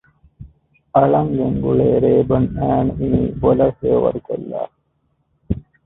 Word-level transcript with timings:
އަޅަން 0.93 1.31
ގެންގުޅޭ 1.37 1.87
ރޭބަން 2.03 2.47
އައިނު 2.57 2.91
އިނީ 2.99 3.21
ބޮލަށް 3.41 3.77
ހެޔޮވަރުކޮށްލާފަ 3.81 4.77